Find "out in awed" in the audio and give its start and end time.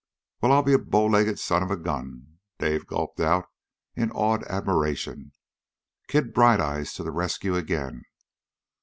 3.19-4.43